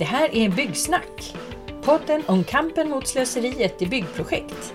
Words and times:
Det 0.00 0.06
här 0.06 0.36
är 0.36 0.48
Byggsnack, 0.48 1.34
podden 1.82 2.22
om 2.26 2.44
kampen 2.44 2.88
mot 2.88 3.08
slöseriet 3.08 3.82
i 3.82 3.86
byggprojekt. 3.86 4.74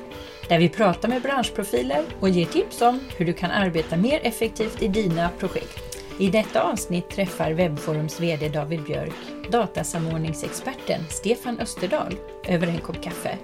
Där 0.49 0.59
vi 0.59 0.69
pratar 0.69 1.09
med 1.09 1.21
branschprofiler 1.21 2.05
och 2.19 2.29
ger 2.29 2.45
tips 2.45 2.81
om 2.81 2.99
hur 3.17 3.25
du 3.25 3.33
kan 3.33 3.51
arbeta 3.51 3.97
mer 3.97 4.19
effektivt 4.23 4.81
i 4.81 4.87
dina 4.87 5.29
projekt. 5.39 6.03
I 6.19 6.29
detta 6.29 6.61
avsnitt 6.61 7.09
träffar 7.09 7.51
Webforums 7.51 8.19
VD 8.19 8.49
David 8.49 8.83
Björk 8.83 9.13
datasamordningsexperten 9.49 11.01
Stefan 11.09 11.59
Österdahl 11.59 12.15
över 12.43 12.67
en 12.67 12.79
kopp 12.79 13.01
kaffe. 13.01 13.37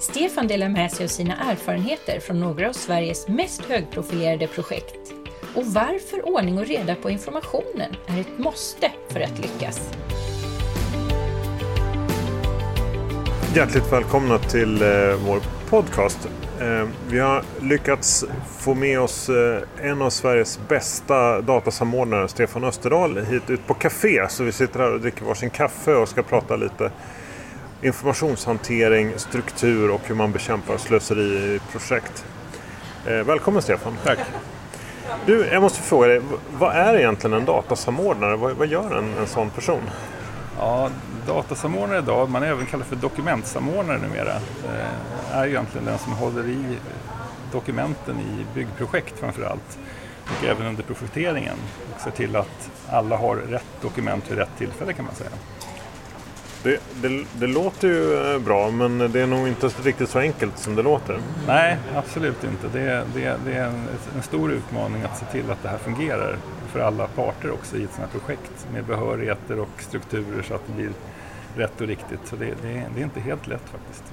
Stefan 0.00 0.48
delar 0.48 0.68
med 0.68 0.92
sig 0.92 1.04
av 1.04 1.08
sina 1.08 1.36
erfarenheter 1.50 2.20
från 2.20 2.40
några 2.40 2.68
av 2.68 2.72
Sveriges 2.72 3.28
mest 3.28 3.64
högprofilerade 3.64 4.46
projekt 4.46 5.12
och 5.54 5.66
varför 5.66 6.28
ordning 6.28 6.58
och 6.58 6.66
reda 6.66 6.94
på 6.94 7.10
informationen 7.10 7.96
är 8.06 8.20
ett 8.20 8.38
måste 8.38 8.92
för 9.08 9.20
att 9.20 9.38
lyckas. 9.38 9.90
Hjärtligt 13.54 13.92
välkomna 13.92 14.38
till 14.38 14.82
eh, 14.82 14.88
vår 15.26 15.40
podcast. 15.70 16.28
Eh, 16.60 16.88
vi 17.08 17.18
har 17.18 17.42
lyckats 17.60 18.24
få 18.58 18.74
med 18.74 19.00
oss 19.00 19.28
eh, 19.28 19.62
en 19.90 20.02
av 20.02 20.10
Sveriges 20.10 20.60
bästa 20.68 21.40
datasamordnare, 21.40 22.28
Stefan 22.28 22.64
Österdahl, 22.64 23.18
hit 23.18 23.50
ut 23.50 23.66
på 23.66 23.74
café. 23.74 24.26
Så 24.28 24.44
vi 24.44 24.52
sitter 24.52 24.80
här 24.80 24.92
och 24.92 25.00
dricker 25.00 25.24
varsin 25.24 25.50
kaffe 25.50 25.94
och 25.94 26.08
ska 26.08 26.22
prata 26.22 26.56
lite 26.56 26.90
informationshantering, 27.82 29.12
struktur 29.16 29.90
och 29.90 30.00
hur 30.04 30.14
man 30.14 30.32
bekämpar 30.32 30.76
slöseri 30.76 31.54
i 31.54 31.60
projekt. 31.72 32.24
Eh, 33.06 33.12
välkommen 33.14 33.62
Stefan! 33.62 33.96
Tack! 34.04 34.18
Du, 35.26 35.46
jag 35.46 35.62
måste 35.62 35.82
fråga 35.82 36.08
dig, 36.08 36.20
vad 36.58 36.76
är 36.76 36.98
egentligen 36.98 37.36
en 37.36 37.44
datasamordnare? 37.44 38.36
Vad, 38.36 38.52
vad 38.52 38.66
gör 38.66 38.98
en, 38.98 39.18
en 39.20 39.26
sån 39.26 39.50
person? 39.50 39.82
Ja, 40.58 40.90
datasamordnare 41.26 41.98
idag, 41.98 42.30
man 42.30 42.42
är 42.42 42.46
även 42.46 42.66
kallad 42.66 42.86
för 42.86 42.96
dokumentsamordnare 42.96 43.98
numera, 43.98 44.34
eh, 44.36 45.38
är 45.38 45.46
egentligen 45.46 45.86
den 45.86 45.98
som 45.98 46.12
håller 46.12 46.48
i 46.48 46.78
dokumenten 47.52 48.20
i 48.20 48.54
byggprojekt 48.54 49.18
framför 49.18 49.42
allt 49.42 49.78
och 50.24 50.44
även 50.44 50.66
under 50.66 50.82
projekteringen 50.82 51.56
och 51.94 52.00
ser 52.00 52.10
till 52.10 52.36
att 52.36 52.70
alla 52.88 53.16
har 53.16 53.36
rätt 53.36 53.82
dokument 53.82 54.30
vid 54.30 54.38
rätt 54.38 54.58
tillfälle 54.58 54.92
kan 54.92 55.04
man 55.04 55.14
säga. 55.14 55.30
Det, 56.62 56.80
det, 57.02 57.24
det, 57.32 57.46
låter 57.46 57.88
ju 57.88 58.32
eh, 58.34 58.38
bra 58.38 58.70
men 58.70 58.98
det 58.98 59.20
är 59.20 59.26
nog 59.26 59.48
inte 59.48 59.68
riktigt 59.68 60.08
så 60.08 60.18
enkelt 60.18 60.58
som 60.58 60.74
det 60.74 60.82
låter. 60.82 61.18
Nej, 61.46 61.76
absolut 61.94 62.44
inte. 62.44 62.78
Det, 62.78 63.04
det, 63.14 63.36
det 63.44 63.52
är 63.52 63.64
en, 63.64 63.88
en, 64.16 64.22
stor 64.22 64.52
utmaning 64.52 65.02
att 65.02 65.18
se 65.18 65.24
till 65.24 65.50
att 65.50 65.62
det 65.62 65.68
här 65.68 65.78
fungerar 65.78 66.36
för 66.72 66.80
alla 66.80 67.06
parter 67.06 67.50
också 67.50 67.76
i 67.76 67.84
ett 67.84 67.92
sådant 67.94 68.12
här 68.12 68.20
projekt 68.20 68.66
med 68.72 68.84
behörigheter 68.84 69.58
och 69.58 69.68
strukturer 69.78 70.42
så 70.42 70.54
att 70.54 70.66
det 70.66 70.72
blir 70.72 70.90
rätt 71.56 71.80
och 71.80 71.86
riktigt. 71.86 72.20
Så 72.24 72.36
det, 72.36 72.44
det, 72.44 72.86
det 72.94 73.00
är 73.00 73.04
inte 73.04 73.20
helt 73.20 73.46
lätt 73.46 73.68
faktiskt. 73.68 74.04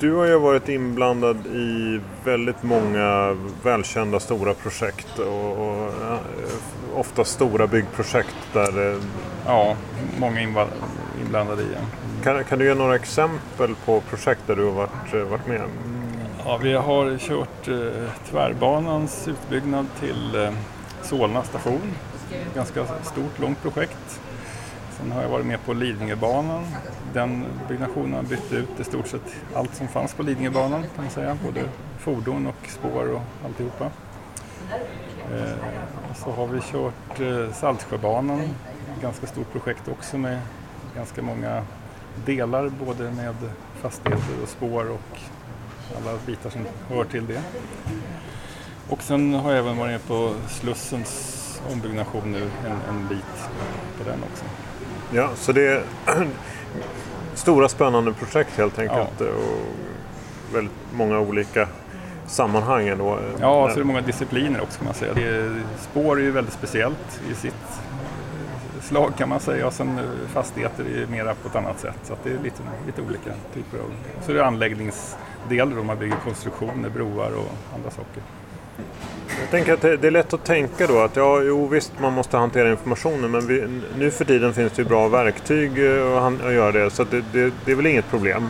Du 0.00 0.14
har 0.14 0.24
ju 0.24 0.38
varit 0.38 0.68
inblandad 0.68 1.46
i 1.46 2.00
väldigt 2.24 2.62
många 2.62 3.36
välkända 3.62 4.20
stora 4.20 4.54
projekt 4.54 5.18
och, 5.18 5.50
och 5.50 5.92
ofta 6.94 7.24
stora 7.24 7.66
byggprojekt 7.66 8.36
där... 8.52 9.00
Ja, 9.46 9.76
många 10.18 10.40
inblandade 11.20 11.62
i. 11.62 11.66
Kan, 12.22 12.44
kan 12.44 12.58
du 12.58 12.64
ge 12.64 12.74
några 12.74 12.94
exempel 12.94 13.74
på 13.84 14.00
projekt 14.00 14.40
där 14.46 14.56
du 14.56 14.64
har 14.64 14.72
varit, 14.72 15.28
varit 15.30 15.46
med? 15.46 15.62
Ja, 16.44 16.56
vi 16.62 16.72
har 16.74 17.18
kört 17.18 17.68
eh, 17.68 18.10
Tvärbanans 18.30 19.28
utbyggnad 19.28 19.86
till 20.00 20.34
eh, 20.34 20.50
Solna 21.06 21.42
station. 21.42 21.92
Ganska 22.54 22.86
stort, 23.02 23.38
långt 23.38 23.62
projekt. 23.62 24.20
Sen 24.90 25.12
har 25.12 25.22
jag 25.22 25.28
varit 25.28 25.46
med 25.46 25.64
på 25.64 25.72
Lidingöbanan. 25.72 26.64
Den 27.12 27.44
byggnationen 27.68 28.12
har 28.14 28.22
bytt 28.22 28.52
ut 28.52 28.80
i 28.80 28.84
stort 28.84 29.06
sett 29.06 29.34
allt 29.54 29.74
som 29.74 29.88
fanns 29.88 30.14
på 30.14 30.22
Lidingöbanan 30.22 30.82
kan 30.82 31.04
man 31.04 31.10
säga. 31.10 31.38
Både 31.46 31.64
fordon 31.98 32.46
och 32.46 32.68
spår 32.68 33.08
och 33.10 33.20
alltihopa. 33.44 33.90
Eh, 35.34 35.56
så 36.14 36.30
har 36.30 36.46
vi 36.46 36.60
kört 36.60 37.20
eh, 37.20 37.54
Saltsjöbanan, 37.54 38.42
ganska 39.02 39.26
stort 39.26 39.52
projekt 39.52 39.88
också 39.88 40.18
med 40.18 40.40
ganska 40.96 41.22
många 41.22 41.64
delar 42.24 42.68
både 42.68 43.10
med 43.10 43.34
fastigheter 43.80 44.42
och 44.42 44.48
spår 44.48 44.90
och 44.90 45.18
alla 45.96 46.18
bitar 46.26 46.50
som 46.50 46.66
hör 46.88 47.04
till 47.04 47.26
det. 47.26 47.42
Och 48.88 49.02
sen 49.02 49.34
har 49.34 49.50
jag 49.50 49.58
även 49.58 49.76
varit 49.76 49.90
med 49.90 50.06
på 50.06 50.34
Slussens 50.48 51.42
ombyggnation 51.72 52.32
nu 52.32 52.42
en, 52.66 52.94
en 52.96 53.08
bit 53.08 53.48
på 53.98 54.10
den 54.10 54.18
också. 54.32 54.44
Ja, 55.12 55.30
så 55.34 55.52
det 55.52 55.68
är 55.68 55.82
stora 57.34 57.68
spännande 57.68 58.12
projekt 58.12 58.58
helt 58.58 58.78
enkelt 58.78 59.12
ja. 59.18 59.26
och 59.26 60.54
väldigt 60.54 60.76
många 60.94 61.20
olika 61.20 61.68
sammanhang. 62.26 62.98
Då. 62.98 63.18
Ja, 63.40 63.68
så 63.68 63.74
är 63.74 63.78
det 63.78 63.84
många 63.84 64.00
discipliner 64.00 64.60
också 64.60 64.78
kan 64.78 64.84
man 64.84 64.94
säga. 64.94 65.12
Är, 65.12 65.62
spår 65.78 66.18
är 66.18 66.22
ju 66.22 66.30
väldigt 66.30 66.54
speciellt 66.54 67.20
i 67.30 67.34
sitt 67.34 67.80
slag 68.80 69.12
kan 69.18 69.28
man 69.28 69.40
säga 69.40 69.66
och 69.66 69.72
sen 69.72 70.00
fastigheter 70.28 70.84
är 70.84 71.06
mera 71.06 71.34
på 71.34 71.48
ett 71.48 71.56
annat 71.56 71.80
sätt. 71.80 71.98
Så 72.02 72.16
det 72.22 72.30
är 72.30 72.38
lite, 72.42 72.62
lite 72.86 73.02
olika 73.02 73.30
typer 73.54 73.78
av... 73.78 73.92
Så 74.26 74.32
det 74.32 74.38
är 74.38 74.44
anläggningsdelar 74.44 75.76
då 75.76 75.82
man 75.82 75.98
bygger 75.98 76.16
konstruktioner, 76.24 76.88
broar 76.88 77.30
och 77.36 77.74
andra 77.74 77.90
saker. 77.90 78.22
Jag 79.40 79.50
tänker 79.50 79.72
att 79.72 79.80
det 79.80 80.06
är 80.06 80.10
lätt 80.10 80.34
att 80.34 80.44
tänka 80.44 80.86
då 80.86 81.00
att 81.00 81.16
ja, 81.16 81.40
jo 81.42 81.66
visst 81.66 81.92
man 82.00 82.12
måste 82.12 82.36
hantera 82.36 82.70
informationen 82.70 83.30
men 83.30 83.46
vi, 83.46 83.80
nu 83.98 84.10
för 84.10 84.24
tiden 84.24 84.54
finns 84.54 84.72
det 84.72 84.82
ju 84.82 84.88
bra 84.88 85.08
verktyg 85.08 85.70
eh, 85.78 86.26
att, 86.26 86.52
göra 86.52 86.72
det 86.72 86.90
så 86.90 87.04
det, 87.04 87.24
det, 87.32 87.52
det, 87.64 87.70
är 87.72 87.74
väl 87.74 87.86
inget 87.86 88.10
problem. 88.10 88.48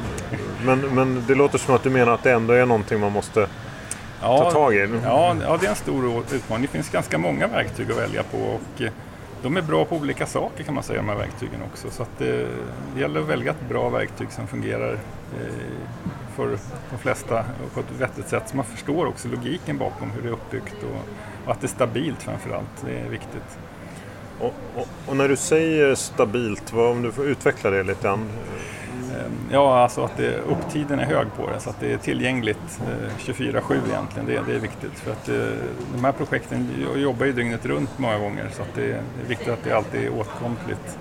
Men, 0.64 0.80
men 0.80 1.24
det 1.28 1.34
låter 1.34 1.58
som 1.58 1.74
att 1.74 1.82
du 1.82 1.90
menar 1.90 2.12
att 2.12 2.22
det 2.22 2.32
ändå 2.32 2.54
är 2.54 2.66
någonting 2.66 3.00
man 3.00 3.12
måste 3.12 3.48
ja, 4.20 4.38
ta 4.38 4.50
tag 4.50 4.74
i. 4.74 4.88
Ja, 5.04 5.36
ja, 5.42 5.58
det 5.60 5.66
är 5.66 5.70
en 5.70 5.76
stor 5.76 6.22
utmaning. 6.32 6.62
Det 6.62 6.68
finns 6.72 6.90
ganska 6.90 7.18
många 7.18 7.46
verktyg 7.46 7.90
att 7.90 7.98
välja 7.98 8.22
på 8.22 8.38
och 8.38 8.82
eh, 8.82 8.90
de 9.46 9.56
är 9.56 9.62
bra 9.62 9.84
på 9.84 9.96
olika 9.96 10.26
saker 10.26 10.64
kan 10.64 10.74
man 10.74 10.82
säga, 10.84 10.96
de 10.96 11.08
här 11.08 11.16
verktygen 11.16 11.62
också. 11.62 11.90
Så 11.90 12.02
att 12.02 12.20
eh, 12.20 12.26
det, 12.94 13.00
gäller 13.00 13.20
att 13.20 13.26
välja 13.26 13.50
ett 13.50 13.68
bra 13.68 13.88
verktyg 13.88 14.32
som 14.32 14.46
fungerar 14.46 14.92
eh, 14.92 15.54
för 16.36 16.58
de 16.90 16.98
flesta 16.98 17.44
på 17.74 17.80
ett 17.80 17.90
vettigt 17.98 18.28
sätt. 18.28 18.42
Så 18.46 18.56
man 18.56 18.64
förstår 18.64 19.06
också 19.06 19.28
logiken 19.28 19.78
bakom 19.78 20.10
hur 20.10 20.22
det 20.22 20.28
är 20.28 20.32
uppbyggt 20.32 20.76
och, 20.82 21.08
och 21.46 21.52
att 21.52 21.60
det 21.60 21.66
är 21.66 21.68
stabilt 21.68 22.22
framför 22.22 22.50
allt. 22.50 22.84
Det 22.86 22.98
är 22.98 23.08
viktigt. 23.08 23.58
Och, 24.40 24.54
och, 24.74 24.88
och, 25.06 25.16
när 25.16 25.28
du 25.28 25.36
säger 25.36 25.94
stabilt, 25.94 26.72
vad, 26.72 26.90
om 26.90 27.02
du 27.02 27.12
får 27.12 27.26
utveckla 27.26 27.70
det 27.70 27.82
lite 27.82 28.02
grann? 28.02 28.28
Eh, 29.16 29.30
ja, 29.50 29.78
alltså 29.78 30.04
att 30.04 30.16
det, 30.16 30.38
upptiden 30.38 30.98
är 30.98 31.04
hög 31.04 31.26
på 31.36 31.50
det 31.50 31.60
så 31.60 31.70
att 31.70 31.80
det 31.80 31.92
är 31.92 31.98
tillgängligt 31.98 32.80
eh, 32.80 33.32
24-7 33.32 33.80
egentligen. 33.88 34.26
Det, 34.26 34.52
det, 34.52 34.56
är 34.56 34.60
viktigt 34.60 34.98
för 34.98 35.12
att 35.12 35.28
eh, 35.28 35.34
de 35.94 36.04
här 36.04 36.12
projekten 36.12 36.68
jobbar 36.96 37.26
ju 37.26 37.32
dygnet 37.32 37.66
runt 37.66 37.98
många 37.98 38.18
gånger 38.18 38.48
så 38.52 38.62
att 38.62 38.74
det, 38.74 38.92
är 38.92 39.00
viktigt 39.28 39.48
att 39.48 39.64
det 39.64 39.72
alltid 39.72 40.04
är 40.04 40.20
åtkomligt 40.20 40.98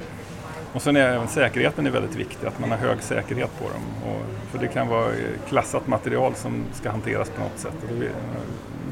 och 0.75 0.81
sen 0.81 0.95
är 0.95 0.99
även 0.99 1.27
säkerheten 1.27 1.87
är 1.87 1.91
väldigt 1.91 2.15
viktig, 2.15 2.47
att 2.47 2.59
man 2.59 2.71
har 2.71 2.77
hög 2.77 3.01
säkerhet 3.01 3.59
på 3.59 3.63
dem. 3.63 4.11
Och, 4.11 4.21
för 4.51 4.59
det 4.59 4.67
kan 4.67 4.87
vara 4.87 5.11
klassat 5.47 5.87
material 5.87 6.35
som 6.35 6.63
ska 6.73 6.91
hanteras 6.91 7.29
på 7.29 7.41
något 7.41 7.59
sätt. 7.59 7.73
Och 7.81 7.87
då 7.89 7.95
är 7.95 7.99
det 7.99 8.11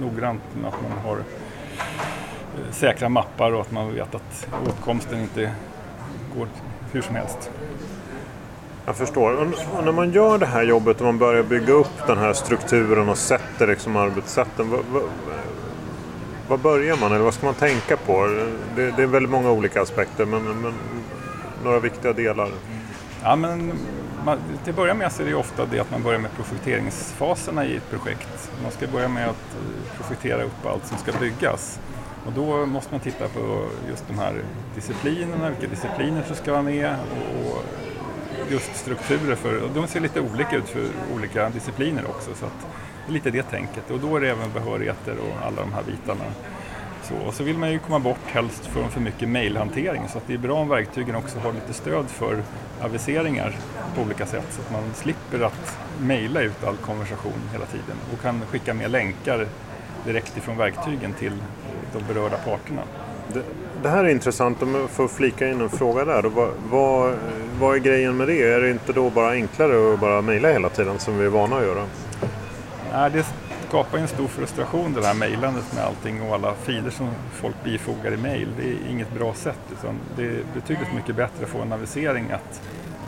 noggrant 0.05 0.41
med 0.61 0.67
att 0.67 0.81
man 0.81 0.91
har 1.05 1.17
säkra 2.71 3.09
mappar 3.09 3.51
och 3.53 3.61
att 3.61 3.71
man 3.71 3.93
vet 3.93 4.15
att 4.15 4.47
åtkomsten 4.67 5.21
inte 5.21 5.51
går 6.37 6.47
hur 6.91 7.01
som 7.01 7.15
helst. 7.15 7.51
Jag 8.85 8.95
förstår. 8.95 9.35
Och 9.77 9.83
när 9.83 9.91
man 9.91 10.11
gör 10.11 10.37
det 10.37 10.45
här 10.45 10.63
jobbet 10.63 10.97
och 10.99 11.05
man 11.05 11.17
börjar 11.17 11.43
bygga 11.43 11.73
upp 11.73 12.07
den 12.07 12.17
här 12.17 12.33
strukturen 12.33 13.09
och 13.09 13.17
sätter 13.17 13.67
liksom 13.67 13.95
arbetssätten. 13.95 14.69
Vad, 14.69 14.85
vad, 14.91 15.03
vad 16.47 16.59
börjar 16.59 16.97
man 16.97 17.11
eller 17.11 17.23
vad 17.23 17.33
ska 17.33 17.45
man 17.45 17.55
tänka 17.55 17.97
på? 17.97 18.25
Det, 18.75 18.91
det 18.91 19.03
är 19.03 19.07
väldigt 19.07 19.31
många 19.31 19.51
olika 19.51 19.81
aspekter 19.81 20.25
men, 20.25 20.43
men 20.43 20.73
några 21.63 21.79
viktiga 21.79 22.13
delar? 22.13 22.49
Ja, 23.23 23.35
men 23.35 23.71
man, 24.25 24.37
till 24.63 24.69
att 24.69 24.75
börja 24.75 24.93
med 24.93 25.11
så 25.11 25.21
är 25.21 25.27
det 25.27 25.33
ofta 25.33 25.65
det 25.65 25.79
att 25.79 25.91
man 25.91 26.03
börjar 26.03 26.19
med 26.19 26.31
projekteringsfaserna 26.35 27.65
i 27.65 27.75
ett 27.75 27.89
projekt. 27.89 28.51
Man 28.63 28.71
ska 28.71 28.87
börja 28.87 29.07
med 29.07 29.29
att 29.29 29.55
eh, 29.55 29.97
projektera 29.97 30.43
upp 30.43 30.65
allt 30.65 30.87
som 30.87 30.97
ska 30.97 31.11
byggas. 31.19 31.79
Och 32.25 32.31
då 32.31 32.65
måste 32.65 32.91
man 32.91 32.99
titta 32.99 33.27
på 33.27 33.65
just 33.89 34.07
de 34.07 34.19
här 34.19 34.33
disciplinerna, 34.75 35.49
vilka 35.49 35.67
discipliner 35.67 36.23
som 36.27 36.35
ska 36.35 36.51
vara 36.51 36.61
med 36.61 36.95
och 37.45 37.63
just 38.49 38.75
strukturer 38.75 39.35
för, 39.35 39.63
och 39.63 39.69
de 39.69 39.87
ser 39.87 39.99
lite 39.99 40.21
olika 40.21 40.55
ut 40.55 40.69
för 40.69 40.87
olika 41.15 41.49
discipliner 41.49 42.05
också. 42.05 42.35
Så 42.35 42.45
att 42.45 42.67
det 43.05 43.11
är 43.11 43.13
lite 43.13 43.31
det 43.31 43.43
tänket 43.43 43.91
och 43.91 43.99
då 43.99 44.15
är 44.15 44.21
det 44.21 44.29
även 44.29 44.51
behörigheter 44.51 45.17
och 45.17 45.45
alla 45.47 45.61
de 45.61 45.73
här 45.73 45.83
bitarna. 45.83 46.25
Så, 47.03 47.15
och 47.15 47.33
så 47.33 47.43
vill 47.43 47.57
man 47.57 47.71
ju 47.71 47.79
komma 47.79 47.99
bort 47.99 48.25
helst 48.25 48.65
från 48.65 48.89
för 48.89 48.99
mycket 48.99 49.29
mailhantering 49.29 50.07
så 50.09 50.17
att 50.17 50.27
det 50.27 50.33
är 50.33 50.37
bra 50.37 50.55
om 50.55 50.69
verktygen 50.69 51.15
också 51.15 51.39
har 51.39 51.53
lite 51.53 51.73
stöd 51.73 52.05
för 52.09 52.43
aviseringar 52.81 53.55
på 53.95 54.01
olika 54.01 54.25
sätt 54.25 54.47
så 54.49 54.61
att 54.61 54.71
man 54.71 54.93
slipper 54.93 55.39
att 55.39 55.77
mejla 55.99 56.41
ut 56.41 56.63
all 56.63 56.77
konversation 56.77 57.49
hela 57.51 57.65
tiden 57.65 57.97
och 58.13 58.21
kan 58.21 58.41
skicka 58.41 58.73
med 58.73 58.91
länkar 58.91 59.47
direkt 60.05 60.37
ifrån 60.37 60.57
verktygen 60.57 61.13
till 61.13 61.37
de 61.93 62.13
berörda 62.13 62.37
parterna. 62.37 62.81
Det, 63.33 63.43
det 63.83 63.89
här 63.89 64.03
är 64.03 64.09
intressant, 64.09 64.61
om 64.61 64.75
jag 64.75 64.89
får 64.89 65.07
flika 65.07 65.47
in 65.47 65.61
en 65.61 65.69
fråga 65.69 66.05
där. 66.05 66.23
Vad, 66.23 66.49
vad, 66.69 67.15
vad 67.59 67.75
är 67.75 67.79
grejen 67.79 68.17
med 68.17 68.27
det? 68.27 68.43
Är 68.43 68.61
det 68.61 68.69
inte 68.69 68.93
då 68.93 69.09
bara 69.09 69.31
enklare 69.31 69.93
att 69.93 69.99
bara 69.99 70.21
mejla 70.21 70.51
hela 70.51 70.69
tiden 70.69 70.99
som 70.99 71.17
vi 71.17 71.25
är 71.25 71.29
vana 71.29 71.57
att 71.57 71.63
göra? 71.63 71.85
Nej, 72.93 73.11
det 73.11 73.25
skapar 73.67 73.97
en 73.97 74.07
stor 74.07 74.27
frustration 74.27 74.93
det 74.93 75.05
här 75.05 75.13
mejlandet 75.13 75.73
med 75.75 75.83
allting 75.83 76.21
och 76.21 76.35
alla 76.35 76.53
filer 76.53 76.89
som 76.89 77.07
folk 77.31 77.55
bifogar 77.63 78.13
i 78.13 78.17
mejl. 78.17 78.47
Det 78.57 78.67
är 78.67 78.91
inget 78.91 79.13
bra 79.13 79.33
sätt 79.33 79.59
utan 79.71 79.99
det 80.15 80.23
är 80.23 80.43
betydligt 80.53 80.93
mycket 80.95 81.15
bättre 81.15 81.43
att 81.43 81.49
få 81.49 81.61
en 81.61 81.73
avisering 81.73 82.31
att 82.31 82.61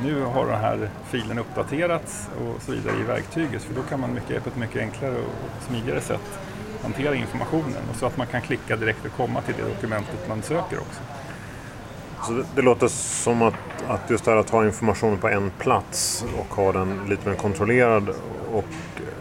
nu 0.04 0.22
har 0.22 0.46
den 0.46 0.60
här 0.60 0.90
filen 1.10 1.40
uppdaterats 1.40 2.30
och 2.40 2.62
så 2.62 2.72
vidare 2.72 2.96
i 3.00 3.04
verktyget 3.04 3.64
för 3.64 3.74
då 3.74 3.82
kan 3.82 4.00
man 4.00 4.14
mycket, 4.14 4.44
på 4.44 4.50
ett 4.50 4.58
mycket 4.58 4.82
enklare 4.82 5.16
och 5.16 5.64
smidigare 5.68 6.02
sätt 6.02 6.40
hantera 6.86 7.16
informationen 7.16 7.82
och 7.90 7.96
så 7.96 8.06
att 8.06 8.18
man 8.18 8.28
kan 8.28 8.42
klicka 8.42 8.76
direkt 8.76 9.06
och 9.06 9.12
komma 9.18 9.42
till 9.42 9.56
det 9.58 9.74
dokumentet 9.74 10.30
man 10.30 10.42
söker 10.42 10.78
också. 10.80 11.02
Så 12.24 12.32
det, 12.32 12.46
det 12.56 12.62
låter 12.62 12.88
som 12.88 13.42
att, 13.42 13.54
att 13.88 14.10
just 14.10 14.26
det 14.26 14.32
här 14.32 14.38
att 14.38 14.50
ha 14.50 14.66
informationen 14.66 15.18
på 15.18 15.28
en 15.28 15.50
plats 15.50 16.26
och 16.38 16.56
ha 16.56 16.72
den 16.72 17.00
lite 17.10 17.30
mer 17.30 17.36
kontrollerad 17.36 18.10
och 18.52 18.66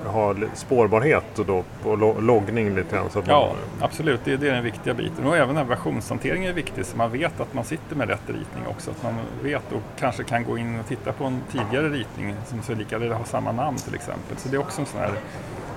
ha 0.06 0.34
spårbarhet 0.54 1.24
då, 1.46 1.64
och 1.82 2.22
loggning 2.22 2.74
lite 2.74 2.96
grann. 2.96 3.10
Så 3.10 3.18
att 3.18 3.26
ja, 3.26 3.46
man... 3.46 3.88
absolut. 3.88 4.20
Det, 4.24 4.36
det, 4.36 4.48
är 4.48 4.52
den 4.52 4.64
viktiga 4.64 4.94
biten. 4.94 5.26
Och 5.26 5.36
även 5.36 5.68
versionshantering 5.68 6.44
är 6.44 6.52
viktig 6.52 6.86
så 6.86 6.96
man 6.96 7.12
vet 7.12 7.40
att 7.40 7.54
man 7.54 7.64
sitter 7.64 7.96
med 7.96 8.08
rätt 8.08 8.26
ritning 8.26 8.66
också. 8.66 8.90
Att 8.90 9.02
man 9.02 9.14
vet 9.42 9.72
och 9.72 9.82
kanske 9.98 10.24
kan 10.24 10.44
gå 10.44 10.58
in 10.58 10.80
och 10.80 10.86
titta 10.86 11.12
på 11.12 11.24
en 11.24 11.40
tidigare 11.52 11.88
ritning 11.88 12.34
som 12.46 12.62
ser 12.62 12.74
lika 12.74 12.96
eller 12.96 13.10
har 13.10 13.24
samma 13.24 13.52
namn 13.52 13.76
till 13.76 13.94
exempel. 13.94 14.36
Så 14.36 14.48
det 14.48 14.56
är 14.56 14.60
också 14.60 14.80
en 14.80 14.86
sån 14.86 15.00
här 15.00 15.12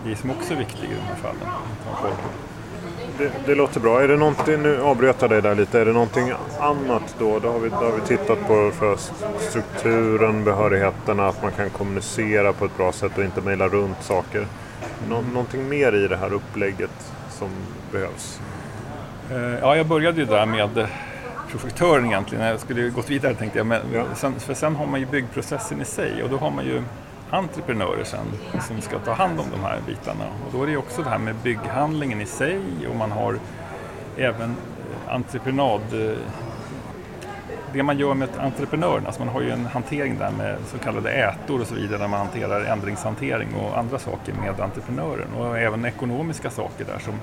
grej 0.07 0.15
som 0.15 0.31
också 0.31 0.54
är 0.54 0.57
viktig 0.57 0.83
i 0.83 0.94
de 0.94 1.01
här 1.01 1.15
fallen. 1.15 1.48
Det, 3.18 3.31
det, 3.45 3.56
låter 3.56 3.80
bra. 3.80 4.01
Är 4.01 4.07
det 4.07 4.18
någonting, 4.18 4.62
nu 4.62 4.81
avbröt 4.81 5.15
jag 5.19 5.30
dig 5.30 5.42
där 5.42 5.56
lite, 5.56 5.80
är 5.80 5.86
det 5.86 5.94
någonting 5.94 6.33
annat 6.59 7.15
då? 7.19 7.39
Då 7.39 7.51
har 7.51 7.59
vi, 7.59 7.69
då 7.69 7.75
har 7.75 7.92
vi 7.92 8.07
tittat 8.07 8.48
på 8.48 8.71
för 8.71 8.98
strukturen, 9.39 10.44
behörigheterna, 10.44 11.27
att 11.27 11.42
man 11.42 11.51
kan 11.51 11.69
kommunicera 11.69 12.54
på 12.54 12.65
ett 12.65 12.77
bra 12.77 12.92
sätt 12.92 13.18
och 13.18 13.24
inte 13.24 13.42
mejla 13.42 13.68
runt 13.68 14.04
saker. 14.04 14.48
Nå, 15.09 15.21
någonting 15.21 15.69
mer 15.69 15.95
i 15.95 16.07
det 16.07 16.18
här 16.18 16.33
upplägget 16.33 17.13
som 17.30 17.50
behövs? 17.92 18.39
Eh, 19.31 19.60
ja, 19.62 19.75
jag 19.75 19.86
började 19.88 20.19
ju 20.19 20.25
där 20.25 20.45
med 20.45 20.88
projektören 21.51 22.06
egentligen. 22.06 22.45
Jag 22.45 22.60
skulle 22.60 22.89
gått 22.89 23.10
vidare 23.10 23.33
tänkte 23.33 23.57
jag. 23.60 23.68
Men 23.68 23.81
ja. 23.94 24.03
sen, 24.15 24.39
för 24.39 24.53
sen 24.53 24.75
har 24.75 24.86
man 24.86 25.00
ju 25.00 25.06
byggprocessen 25.06 25.81
i 25.81 25.86
sig 25.86 26.24
och 26.24 26.30
då 26.30 26.38
har 26.38 26.51
man 26.51 26.65
ju 26.65 26.83
entreprenörer 27.29 28.03
sen 28.03 28.25
som 28.68 28.81
ska 28.81 29.00
ta 29.00 29.13
hand 29.13 29.39
om 29.39 29.45
de 29.51 29.59
här 29.63 29.79
bitarna. 29.88 30.25
Och 30.45 30.51
då 30.53 30.63
är 30.63 30.68
det 30.68 30.77
också 30.77 31.01
det 31.03 31.09
här 31.09 31.18
med 31.18 31.35
bygghandlingen 31.35 32.21
i 32.21 32.25
sig 32.25 32.62
och 32.89 32.95
man 32.95 33.12
har 33.12 33.39
även 34.18 34.50
eh, 34.50 35.13
entreprenad 35.13 35.81
eh, 35.94 36.18
det 37.74 37.83
man 37.83 38.00
gör 38.00 38.13
med 38.13 38.29
entreprenören, 38.39 39.06
alltså 39.06 39.25
man 39.25 39.33
har 39.33 39.41
ju 39.41 39.51
en 39.51 39.65
hantering 39.65 40.18
där 40.19 40.31
med 40.31 40.57
så 40.65 40.77
kallade 40.77 41.12
ätor 41.12 41.62
och 41.62 41.68
så 41.68 41.75
vidare 41.75 41.97
där 41.97 42.07
man 42.07 42.19
hanterar 42.19 42.62
ändringshantering 42.62 43.56
och 43.56 43.77
andra 43.77 44.00
saker 44.00 44.33
med 44.33 44.59
entreprenören 44.59 45.33
och 45.38 45.57
även 45.57 45.85
ekonomiska 45.85 46.50
saker 46.50 46.85
där 46.85 47.00
som 47.00 47.13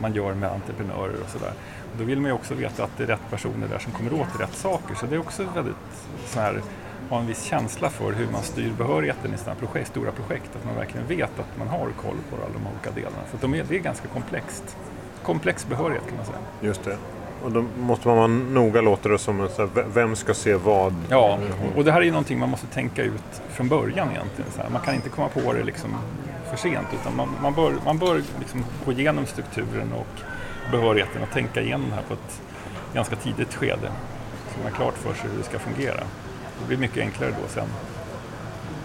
man 0.00 0.14
gör 0.14 0.34
med 0.34 0.50
entreprenörer 0.50 1.14
och 1.24 1.28
sådär. 1.28 1.52
Då 1.98 2.04
vill 2.04 2.20
man 2.20 2.30
ju 2.30 2.34
också 2.34 2.54
veta 2.54 2.84
att 2.84 2.90
det 2.96 3.02
är 3.02 3.06
rätt 3.06 3.30
personer 3.30 3.68
där 3.68 3.78
som 3.78 3.92
kommer 3.92 4.12
åt 4.12 4.40
rätt 4.40 4.54
saker 4.54 4.94
så 4.94 5.06
det 5.06 5.14
är 5.14 5.20
också 5.20 5.44
väldigt 5.54 5.76
så 6.26 6.40
här 6.40 6.60
ha 7.10 7.18
en 7.20 7.26
viss 7.26 7.42
känsla 7.42 7.90
för 7.90 8.12
hur 8.12 8.26
man 8.32 8.42
styr 8.42 8.72
behörigheten 8.78 9.34
i 9.34 9.38
sådana 9.38 9.60
projekt, 9.60 9.88
stora 9.88 10.12
projekt. 10.12 10.56
Att 10.56 10.64
man 10.64 10.74
verkligen 10.74 11.06
vet 11.06 11.38
att 11.38 11.58
man 11.58 11.68
har 11.68 11.78
koll 12.02 12.16
på 12.30 12.36
alla 12.36 12.54
de 12.54 12.66
olika 12.66 12.90
delarna. 12.90 13.24
För 13.30 13.38
de 13.40 13.54
är, 13.54 13.64
det 13.68 13.76
är 13.76 13.80
ganska 13.80 14.08
komplext. 14.08 14.76
Komplex 15.22 15.66
behörighet 15.66 16.06
kan 16.08 16.16
man 16.16 16.26
säga. 16.26 16.38
Just 16.60 16.84
det. 16.84 16.96
Och 17.44 17.52
då 17.52 17.64
måste 17.78 18.08
man 18.08 18.16
vara 18.16 18.26
noga, 18.26 18.80
låter 18.80 19.10
det 19.10 19.18
som, 19.18 19.48
så 19.48 19.62
här, 19.62 19.84
vem 19.94 20.16
ska 20.16 20.34
se 20.34 20.54
vad? 20.54 20.94
Ja, 21.08 21.38
och 21.76 21.84
det 21.84 21.92
här 21.92 22.02
är 22.02 22.10
någonting 22.10 22.38
man 22.38 22.48
måste 22.48 22.66
tänka 22.66 23.02
ut 23.02 23.42
från 23.48 23.68
början 23.68 24.10
egentligen. 24.10 24.50
Så 24.50 24.62
här. 24.62 24.70
Man 24.70 24.82
kan 24.82 24.94
inte 24.94 25.08
komma 25.08 25.28
på 25.28 25.52
det 25.52 25.64
liksom 25.64 25.96
för 26.50 26.56
sent 26.56 26.86
utan 27.00 27.16
man, 27.16 27.28
man 27.42 27.54
bör, 27.54 27.74
man 27.84 27.98
bör 27.98 28.22
liksom 28.38 28.64
gå 28.84 28.92
igenom 28.92 29.26
strukturen 29.26 29.92
och 29.92 30.20
behörigheten 30.70 31.22
och 31.22 31.30
tänka 31.30 31.62
igenom 31.62 31.90
det 31.90 31.94
här 31.94 32.02
på 32.02 32.14
ett 32.14 32.40
ganska 32.94 33.16
tidigt 33.16 33.54
skede. 33.54 33.92
Så 34.48 34.58
man 34.62 34.72
har 34.72 34.76
klart 34.76 34.94
för 34.94 35.14
sig 35.14 35.30
hur 35.30 35.38
det 35.38 35.44
ska 35.44 35.58
fungera. 35.58 36.00
Det 36.64 36.68
blir 36.68 36.78
mycket 36.78 37.02
enklare 37.02 37.30
då 37.30 37.48
sen. 37.48 37.68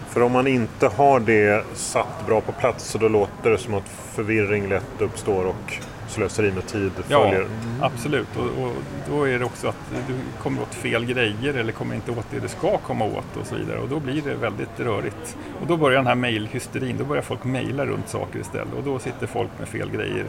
För 0.08 0.22
om 0.22 0.32
man 0.32 0.46
inte 0.46 0.88
har 0.88 1.20
det 1.20 1.64
satt 1.74 2.26
bra 2.26 2.40
på 2.40 2.52
plats 2.52 2.84
så 2.84 2.98
då 2.98 3.08
låter 3.08 3.50
det 3.50 3.58
som 3.58 3.74
att 3.74 3.88
förvirring 3.88 4.68
lätt 4.68 5.00
uppstår 5.00 5.44
och 5.44 5.78
slöseri 6.08 6.52
med 6.52 6.66
tid 6.66 6.92
följer. 6.92 7.40
Ja, 7.80 7.86
absolut. 7.86 8.36
Och, 8.36 8.64
och, 8.64 8.72
då 9.08 9.28
är 9.28 9.38
det 9.38 9.44
också 9.44 9.68
att 9.68 9.76
du 10.08 10.14
kommer 10.42 10.62
åt 10.62 10.74
fel 10.74 11.04
grejer 11.04 11.54
eller 11.54 11.72
kommer 11.72 11.94
inte 11.94 12.10
åt 12.10 12.26
det 12.30 12.40
du 12.40 12.48
ska 12.48 12.78
komma 12.78 13.04
åt 13.04 13.36
och 13.40 13.46
så 13.46 13.54
vidare. 13.54 13.78
Och 13.78 13.88
då 13.88 14.00
blir 14.00 14.22
det 14.22 14.34
väldigt 14.34 14.80
rörigt. 14.80 15.36
Och 15.60 15.66
då 15.66 15.76
börjar 15.76 15.98
den 15.98 16.06
här 16.06 16.14
mejlhysterin, 16.14 16.96
då 16.98 17.04
börjar 17.04 17.22
folk 17.22 17.44
mejla 17.44 17.86
runt 17.86 18.08
saker 18.08 18.38
istället. 18.38 18.74
Och 18.74 18.82
då 18.84 18.98
sitter 18.98 19.26
folk 19.26 19.50
med 19.58 19.68
fel 19.68 19.90
grejer 19.90 20.24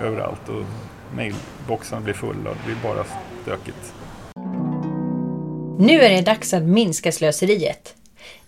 överallt 0.00 0.48
och 0.48 0.62
mejlboxarna 1.16 2.00
blir 2.00 2.14
fulla 2.14 2.50
och 2.50 2.56
det 2.56 2.64
blir 2.64 2.92
bara 2.92 3.04
stökigt. 3.42 3.94
Nu 5.78 6.02
är 6.02 6.10
det 6.10 6.20
dags 6.20 6.54
att 6.54 6.62
minska 6.62 7.12
slöseriet. 7.12 7.94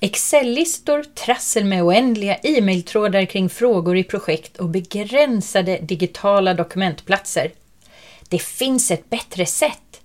Excel-listor, 0.00 1.02
trassel 1.02 1.64
med 1.64 1.82
oändliga 1.82 2.36
e-mailtrådar 2.36 3.24
kring 3.24 3.48
frågor 3.48 3.96
i 3.96 4.04
projekt 4.04 4.56
och 4.56 4.68
begränsade 4.68 5.78
digitala 5.78 6.54
dokumentplatser. 6.54 7.52
Det 8.28 8.38
finns 8.38 8.90
ett 8.90 9.10
bättre 9.10 9.46
sätt. 9.46 10.00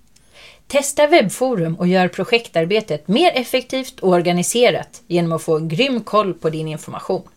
Testa 0.66 1.06
webbforum 1.06 1.74
och 1.74 1.86
gör 1.86 2.08
projektarbetet 2.08 3.08
mer 3.08 3.32
effektivt 3.34 4.00
och 4.00 4.08
organiserat 4.08 5.02
genom 5.06 5.32
att 5.32 5.42
få 5.42 5.58
grym 5.58 6.00
koll 6.00 6.34
på 6.34 6.50
din 6.50 6.68
information. 6.68 7.28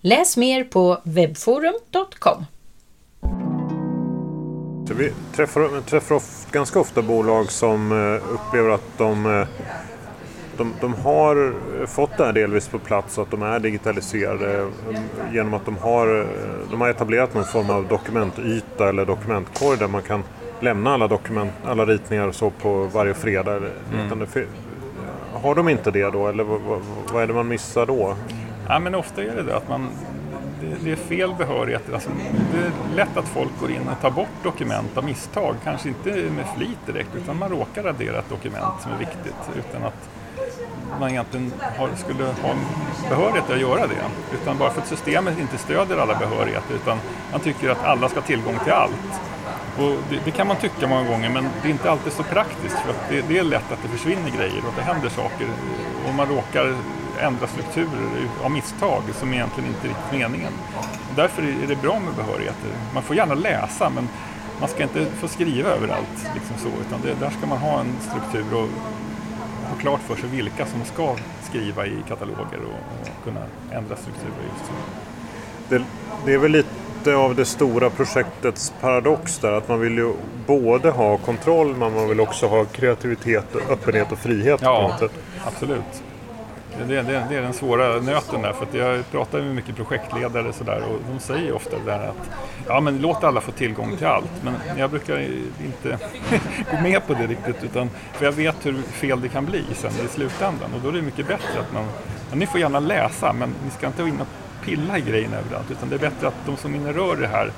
Läs 0.00 0.36
mer 0.36 0.64
på 0.64 1.00
webbforum.com. 1.04 2.46
Vi 4.90 5.12
träffar, 5.32 5.80
träffar 5.80 6.22
ganska 6.52 6.80
ofta 6.80 7.02
bolag 7.02 7.50
som 7.50 7.92
eh, 7.92 8.34
upplever 8.34 8.70
att 8.70 8.98
de, 8.98 9.26
eh, 9.26 9.46
de, 10.56 10.72
de, 10.80 10.94
har 10.94 11.54
fått 11.86 12.16
det 12.16 12.24
här 12.24 12.32
delvis 12.32 12.68
på 12.68 12.78
plats, 12.78 13.18
att 13.18 13.30
de 13.30 13.42
är 13.42 13.58
digitaliserade 13.58 14.60
eh, 14.60 14.68
genom 15.32 15.54
att 15.54 15.64
de 15.64 15.76
har, 15.76 16.26
de 16.70 16.80
har 16.80 16.88
etablerat 16.88 17.34
någon 17.34 17.44
form 17.44 17.70
av 17.70 17.88
dokumentyta 17.88 18.88
eller 18.88 19.06
dokumentkorg 19.06 19.78
där 19.78 19.88
man 19.88 20.02
kan 20.02 20.22
lämna 20.60 20.94
alla, 20.94 21.08
dokument, 21.08 21.52
alla 21.64 21.86
ritningar 21.86 22.32
så 22.32 22.50
på 22.50 22.84
varje 22.92 23.14
fredag. 23.14 23.56
Mm. 23.56 24.26
Har 25.32 25.54
de 25.54 25.68
inte 25.68 25.90
det 25.90 26.10
då 26.10 26.28
eller 26.28 26.44
vad, 26.44 26.60
vad, 27.12 27.22
är 27.22 27.26
det 27.26 27.34
man 27.34 27.48
missar 27.48 27.86
då? 27.86 28.14
Ja, 28.68 28.78
men 28.78 28.94
ofta 28.94 29.22
är 29.22 29.36
det 29.36 29.42
det 29.42 29.56
att 29.56 29.68
man 29.68 29.88
det, 30.82 30.92
är 30.92 30.96
fel 30.96 31.34
behörighet. 31.38 31.82
Alltså, 31.94 32.10
det 32.52 32.58
är 32.58 32.96
lätt 32.96 33.16
att 33.16 33.28
folk 33.28 33.60
går 33.60 33.70
in 33.70 33.88
och 33.88 34.00
tar 34.00 34.10
bort 34.10 34.42
dokument 34.42 34.96
av 34.96 35.04
misstag. 35.04 35.56
Kanske 35.64 35.88
inte 35.88 36.10
med 36.10 36.46
flit 36.56 36.78
direkt 36.86 37.14
utan 37.16 37.38
man 37.38 37.50
råkar 37.50 37.82
radera 37.82 38.18
ett 38.18 38.28
dokument 38.28 38.82
som 38.82 38.92
är 38.92 38.98
viktigt 38.98 39.50
utan 39.58 39.84
att 39.84 40.08
man 41.00 41.10
egentligen 41.10 41.52
har, 41.78 41.88
skulle 41.96 42.24
ha 42.24 42.54
behörighet 43.08 43.50
att 43.50 43.60
göra 43.60 43.86
det. 43.86 44.34
Utan 44.34 44.58
bara 44.58 44.70
för 44.70 44.80
att 44.80 44.88
systemet 44.88 45.38
inte 45.38 45.58
stöder 45.58 45.96
alla 45.96 46.18
behörigheter 46.18 46.74
utan 46.74 46.98
man 47.32 47.40
tycker 47.40 47.70
att 47.70 47.84
alla 47.84 48.08
ska 48.08 48.20
ha 48.20 48.26
tillgång 48.26 48.58
till 48.64 48.72
allt. 48.72 49.20
Och 49.78 49.96
det, 50.10 50.20
det, 50.24 50.30
kan 50.30 50.46
man 50.46 50.56
tycka 50.56 50.86
många 50.86 51.08
gånger 51.08 51.30
men 51.30 51.48
det 51.62 51.68
är 51.68 51.72
inte 51.72 51.90
alltid 51.90 52.12
så 52.12 52.22
praktiskt 52.22 52.78
för 52.78 52.90
att 52.90 53.08
det, 53.08 53.20
det, 53.28 53.38
är 53.38 53.44
lätt 53.44 53.72
att 53.72 53.82
det 53.82 53.88
försvinner 53.88 54.30
grejer 54.30 54.58
och 54.62 54.68
att 54.68 54.76
det 54.76 54.82
händer 54.82 55.08
saker 55.08 55.46
och 56.08 56.14
man 56.14 56.28
råkar 56.28 56.74
ändra 57.20 57.46
strukturer 57.46 58.28
av 58.44 58.50
misstag 58.50 59.02
som 59.14 59.34
egentligen 59.34 59.68
inte 59.68 59.86
är 59.86 59.88
riktigt 59.88 60.12
meningen. 60.12 60.52
Därför 61.16 61.42
är 61.42 61.66
det 61.68 61.76
bra 61.76 61.98
med 61.98 62.14
behörigheter. 62.14 62.70
Man 62.94 63.02
får 63.02 63.16
gärna 63.16 63.34
läsa 63.34 63.90
men 63.90 64.08
man 64.60 64.68
ska 64.68 64.82
inte 64.82 65.06
få 65.06 65.28
skriva 65.28 65.70
överallt. 65.70 66.30
Liksom 66.34 66.56
så, 66.58 66.68
utan 66.68 67.00
det, 67.02 67.14
där 67.20 67.30
ska 67.30 67.46
man 67.46 67.58
ha 67.58 67.80
en 67.80 67.96
struktur 68.00 68.54
och 68.54 68.68
ha 69.68 69.76
klart 69.80 70.00
för 70.00 70.16
sig 70.16 70.28
vilka 70.28 70.66
som 70.66 70.84
ska 70.84 71.16
skriva 71.42 71.86
i 71.86 71.96
kataloger 72.08 72.58
och, 72.64 73.00
och 73.00 73.24
kunna 73.24 73.40
ändra 73.72 73.96
strukturer. 73.96 74.42
Just 74.52 74.66
så. 74.66 74.72
Det, 75.68 75.84
det 76.26 76.34
är 76.34 76.38
väl 76.38 76.52
lite 76.52 76.83
av 77.12 77.34
det 77.34 77.44
stora 77.44 77.90
projektets 77.90 78.72
paradox 78.80 79.38
där 79.38 79.52
att 79.52 79.68
man 79.68 79.80
vill 79.80 79.98
ju 79.98 80.12
både 80.46 80.90
ha 80.90 81.16
kontroll 81.16 81.76
men 81.76 81.94
man 81.94 82.08
vill 82.08 82.20
också 82.20 82.46
ha 82.46 82.64
kreativitet, 82.64 83.56
öppenhet 83.70 84.12
och 84.12 84.18
frihet. 84.18 84.60
Ja, 84.62 84.98
absolut. 85.46 86.02
Det, 86.78 87.02
det, 87.02 87.26
det, 87.28 87.36
är 87.36 87.42
den 87.42 87.52
svåra 87.52 88.00
nöten 88.00 88.42
där, 88.42 88.52
för 88.52 88.78
jag 88.78 89.10
pratar 89.10 89.40
med 89.40 89.54
mycket 89.54 89.76
projektledare 89.76 90.48
och, 90.48 90.54
sådär, 90.54 90.82
och 90.90 90.98
de 91.12 91.20
säger 91.20 91.52
ofta 91.52 91.78
det 91.78 91.84
där 91.84 92.08
att 92.08 92.30
ja, 92.66 92.80
men 92.80 92.98
låt 92.98 93.24
alla 93.24 93.40
få 93.40 93.52
tillgång 93.52 93.96
till 93.96 94.06
allt. 94.06 94.30
Men 94.42 94.54
jag 94.78 94.90
brukar 94.90 95.20
inte 95.64 95.98
gå 96.70 96.82
med 96.82 97.06
på 97.06 97.14
det 97.14 97.26
riktigt, 97.26 97.64
utan, 97.64 97.90
för 98.12 98.24
jag 98.24 98.32
vet 98.32 98.66
hur 98.66 98.82
fel 98.82 99.20
det 99.20 99.28
kan 99.28 99.46
bli 99.46 99.64
sen 99.74 99.92
i 100.04 100.08
slutändan. 100.08 100.74
Och 100.74 100.80
då 100.82 100.88
är 100.88 100.92
det 100.92 101.02
mycket 101.02 101.28
bättre 101.28 101.60
att 101.60 101.72
man, 101.72 101.84
ja, 102.30 102.36
ni 102.36 102.46
får 102.46 102.60
gärna 102.60 102.80
läsa, 102.80 103.32
men 103.32 103.54
ni 103.64 103.70
ska 103.70 103.86
inte 103.86 104.02
gå 104.02 104.08
in 104.08 104.20
och 104.20 104.43
pilla 104.64 104.98
i 104.98 105.00
grejerna 105.00 105.36
överallt, 105.36 105.70
utan 105.70 105.88
det 105.88 105.94
är 105.94 105.98
bättre 105.98 106.28
att 106.28 106.46
de 106.46 106.56
som 106.56 106.74
inne 106.74 106.92
rör 106.92 107.16
det 107.16 107.26
här 107.26 107.50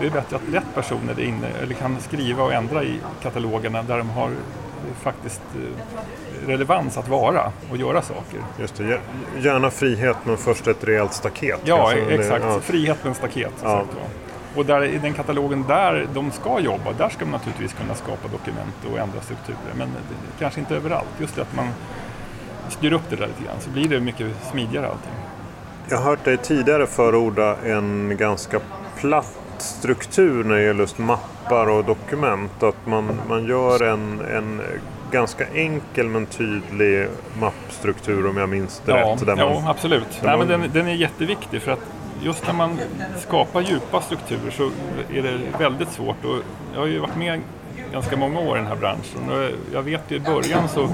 det 0.00 0.06
är 0.06 0.10
bättre 0.10 0.36
att 0.36 0.54
rätt 0.54 0.74
personer 0.74 1.20
är 1.20 1.24
inne, 1.24 1.48
eller 1.62 1.74
kan 1.74 2.00
skriva 2.00 2.42
och 2.42 2.52
ändra 2.52 2.84
i 2.84 3.00
katalogerna 3.22 3.82
där 3.82 3.98
de 3.98 4.10
har 4.10 4.30
faktiskt 5.00 5.42
eh, 5.54 6.48
relevans 6.48 6.98
att 6.98 7.08
vara 7.08 7.52
och 7.70 7.76
göra 7.76 8.02
saker. 8.02 8.40
Just 8.60 8.76
det, 8.76 9.00
gärna 9.40 9.70
frihet 9.70 10.16
men 10.24 10.36
först 10.36 10.66
ett 10.66 10.84
rejält 10.84 11.12
staket. 11.12 11.60
Ja, 11.64 11.76
kanske. 11.76 12.14
exakt. 12.14 12.44
Ja. 12.44 12.60
Frihet 12.60 12.98
men 13.02 13.14
staket. 13.14 13.52
Ja. 13.62 13.84
Och 14.54 14.66
där, 14.66 14.84
i 14.84 14.98
den 14.98 15.14
katalogen 15.14 15.64
där 15.68 16.08
de 16.14 16.30
ska 16.30 16.60
jobba, 16.60 16.92
där 16.98 17.08
ska 17.08 17.24
man 17.24 17.32
naturligtvis 17.32 17.72
kunna 17.72 17.94
skapa 17.94 18.28
dokument 18.28 18.76
och 18.92 18.98
ändra 18.98 19.20
strukturer. 19.20 19.74
Men 19.74 19.88
kanske 20.38 20.60
inte 20.60 20.76
överallt. 20.76 21.08
Just 21.18 21.36
det 21.36 21.42
att 21.42 21.54
man 21.54 21.68
styr 22.68 22.92
upp 22.92 23.10
det 23.10 23.16
där 23.16 23.26
lite 23.26 23.44
grann 23.44 23.60
så 23.60 23.70
blir 23.70 23.88
det 23.88 24.00
mycket 24.00 24.26
smidigare 24.50 24.86
allting. 24.86 25.25
Jag 25.88 25.96
har 25.96 26.04
hört 26.04 26.24
dig 26.24 26.36
tidigare 26.36 26.86
förorda 26.86 27.56
en 27.64 28.16
ganska 28.16 28.60
platt 28.96 29.36
struktur 29.58 30.44
när 30.44 30.54
det 30.54 30.62
gäller 30.62 30.80
just 30.80 30.98
mappar 30.98 31.68
och 31.68 31.84
dokument. 31.84 32.62
Att 32.62 32.86
man, 32.86 33.20
man 33.28 33.44
gör 33.44 33.82
en, 33.82 34.20
en 34.20 34.62
ganska 35.10 35.46
enkel 35.54 36.06
men 36.06 36.26
tydlig 36.26 37.08
mappstruktur 37.40 38.26
om 38.26 38.36
jag 38.36 38.48
minns 38.48 38.82
det 38.84 38.92
ja, 38.92 38.96
rätt. 38.96 39.26
Där 39.26 39.36
man, 39.36 39.38
ja, 39.38 39.70
absolut. 39.70 40.20
Nej, 40.22 40.38
men 40.38 40.48
den, 40.48 40.70
den 40.72 40.88
är 40.88 40.94
jätteviktig 40.94 41.62
för 41.62 41.72
att 41.72 41.86
just 42.22 42.46
när 42.46 42.54
man 42.54 42.78
skapar 43.18 43.60
djupa 43.60 44.00
strukturer 44.00 44.50
så 44.50 44.70
är 45.14 45.22
det 45.22 45.38
väldigt 45.58 45.92
svårt. 45.92 46.24
Och 46.24 46.36
jag 46.74 46.80
har 46.80 46.86
ju 46.86 46.98
varit 46.98 47.16
med 47.16 47.40
ganska 47.92 48.16
många 48.16 48.40
år 48.40 48.56
i 48.56 48.60
den 48.60 48.68
här 48.68 48.76
branschen. 48.76 49.50
Jag 49.72 49.82
vet 49.82 50.00
ju 50.08 50.16
i 50.16 50.20
början 50.20 50.68
så 50.68 50.88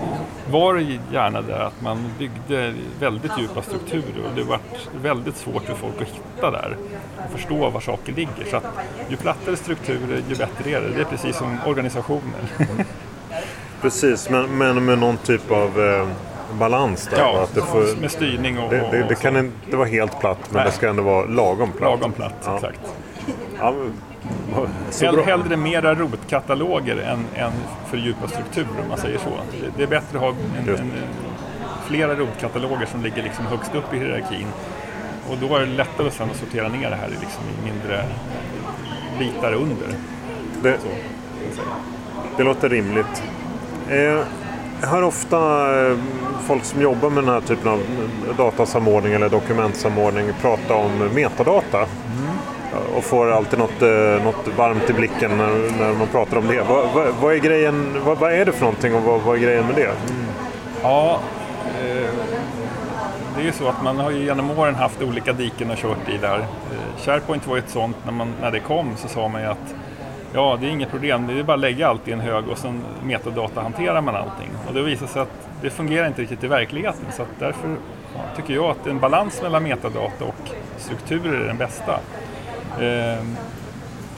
var 0.51 0.75
det 0.75 0.99
gärna 1.13 1.43
det 1.43 1.67
att 1.67 1.81
man 1.81 1.99
byggde 2.19 2.75
väldigt 3.01 3.33
djupa 3.39 3.63
strukturer 3.63 4.25
och 4.25 4.37
det 4.37 4.43
var 4.43 4.59
väldigt 5.03 5.37
svårt 5.37 5.63
för 5.63 5.75
folk 5.75 6.03
att 6.03 6.09
hitta 6.09 6.51
där 6.51 6.77
och 7.25 7.33
förstå 7.33 7.71
var 7.71 7.81
saker 7.81 8.13
ligger. 8.13 8.45
Så 8.51 8.57
att 8.57 8.65
ju 9.09 9.17
plattare 9.17 9.57
strukturer, 9.57 10.23
ju 10.29 10.35
bättre 10.35 10.71
är 10.71 10.81
det. 10.81 10.89
Det 10.89 11.01
är 11.01 11.05
precis 11.05 11.37
som 11.37 11.59
organisationer. 11.67 12.41
Precis, 13.81 14.31
men, 14.31 14.59
men 14.59 14.85
med 14.85 14.99
någon 14.99 15.17
typ 15.17 15.51
av 15.51 15.81
eh, 15.81 16.09
balans 16.59 17.09
där? 17.11 17.19
Ja, 17.19 17.43
att 17.43 17.55
det 17.55 17.61
får, 17.61 18.01
med 18.01 18.11
styrning 18.11 18.59
och... 18.59 18.71
Det, 18.71 18.89
det, 18.91 19.07
det 19.09 19.15
kan 19.15 19.37
inte 19.37 19.77
vara 19.77 19.89
helt 19.89 20.21
platt, 20.21 20.39
men 20.49 20.57
Nej. 20.57 20.65
det 20.65 20.73
ska 20.73 20.89
ändå 20.89 21.03
vara 21.03 21.25
lagom 21.27 21.73
platt. 21.73 21.91
Lagom 21.91 22.13
platt, 22.13 22.35
ja. 22.45 22.55
exakt. 22.55 22.81
Ja, 23.59 23.75
Hell, 25.01 25.19
hellre 25.19 25.57
mera 25.57 25.95
rotkataloger 25.95 26.97
än, 26.97 27.25
än 27.35 27.53
för 27.87 27.97
djupa 27.97 28.29
strukturer 28.29 28.83
om 28.83 28.89
man 28.89 28.99
säger 28.99 29.19
så. 29.19 29.31
Det, 29.61 29.67
det 29.77 29.83
är 29.83 29.87
bättre 29.87 30.19
att 30.19 30.25
ha 30.25 30.29
en, 30.29 30.69
en, 30.69 30.93
flera 31.87 32.15
rotkataloger 32.15 32.87
som 32.87 33.03
ligger 33.03 33.23
liksom 33.23 33.47
högst 33.47 33.75
upp 33.75 33.95
i 33.95 33.99
hierarkin. 33.99 34.47
Och 35.31 35.37
då 35.41 35.57
är 35.57 35.61
det 35.61 35.67
lättare 35.67 36.11
sen 36.11 36.31
att 36.31 36.37
sortera 36.37 36.69
ner 36.69 36.91
det 36.91 36.97
här 36.97 37.09
i, 37.09 37.21
liksom 37.21 37.43
mindre 37.65 38.05
bitar 39.19 39.53
under. 39.53 39.89
Det, 40.63 40.79
det 42.37 42.43
låter 42.43 42.69
rimligt. 42.69 43.23
Eh, 43.89 44.25
jag 44.81 44.89
hör 44.89 45.03
ofta 45.03 45.39
eh, 45.87 45.97
folk 46.47 46.65
som 46.65 46.83
jobbar 46.83 47.11
med 47.11 47.25
den 47.25 47.35
här 47.35 47.41
typen 47.41 47.69
av 47.69 47.81
datasamordning 48.37 49.13
eller 49.13 49.29
dokumentsamordning 49.29 50.33
prata 50.41 50.75
om 50.75 51.09
metadata. 51.15 51.87
Och 52.97 53.05
får 53.05 53.31
alltid 53.31 53.59
något, 53.59 53.83
eh, 53.83 54.25
något 54.25 54.49
varmt 54.57 54.91
i 54.91 54.93
blicken 54.93 55.31
när, 55.39 55.79
när 55.79 55.93
man 55.93 56.07
pratar 56.07 56.37
om 56.37 56.49
det. 56.49 56.63
Vad, 56.63 56.89
vad, 56.95 57.15
vad 57.21 57.35
är 57.35 57.39
grejen, 57.39 58.01
vad, 58.05 58.19
vad, 58.19 58.33
är 58.33 58.45
det 58.45 58.53
för 58.53 58.61
någonting 58.61 58.95
och 58.95 59.03
vad, 59.03 59.21
vad 59.21 59.37
är 59.37 59.41
grejen 59.41 59.67
med 59.67 59.75
det? 59.75 59.85
Mm. 59.85 60.27
Ja, 60.83 61.21
eh, 61.67 62.11
det 63.37 63.41
är 63.41 63.45
ju 63.45 63.53
så 63.53 63.69
att 63.69 63.83
man 63.83 63.97
har 63.97 64.11
ju 64.11 64.25
genom 64.25 64.51
åren 64.51 64.75
haft 64.75 65.03
olika 65.03 65.33
diken 65.33 65.71
och 65.71 65.77
kört 65.77 66.09
i 66.09 66.17
där. 66.17 66.39
Eh, 66.39 67.03
SharePoint 67.05 67.47
var 67.47 67.57
ju 67.57 67.63
ett 67.63 67.71
sånt, 67.71 67.97
när, 68.05 68.13
man, 68.13 68.33
när 68.41 68.51
det 68.51 68.61
kom 68.61 68.97
så 68.97 69.09
sa 69.09 69.29
man 69.29 69.41
ju 69.43 69.47
att 69.47 69.75
ja, 70.33 70.59
det 70.61 70.67
är 70.67 70.71
inget 70.71 70.91
problem, 70.91 71.27
det 71.27 71.39
är 71.39 71.43
bara 71.43 71.55
att 71.55 71.61
lägga 71.61 71.89
allt 71.89 72.09
i 72.09 72.13
en 72.13 72.21
hög 72.21 72.49
och 72.49 72.59
sen 72.59 72.83
metadata 73.05 73.61
hanterar 73.61 74.01
man 74.01 74.17
allting. 74.17 74.51
Och 74.69 74.75
det 74.75 74.83
visar 74.83 75.07
sig 75.07 75.23
att 75.23 75.49
det 75.63 75.71
fungerar 75.71 76.07
inte 76.07 76.23
riktigt 76.23 76.45
i 76.45 76.47
verkligheten 76.47 77.05
så 77.13 77.23
därför 77.39 77.77
tycker 78.37 78.55
jag 78.55 78.65
att 78.65 78.87
en 78.87 78.99
balans 78.99 79.43
mellan 79.43 79.63
metadata 79.63 80.25
och 80.25 80.51
strukturer 80.77 81.41
är 81.41 81.47
den 81.47 81.57
bästa. 81.57 82.01
Ehm, 82.81 83.37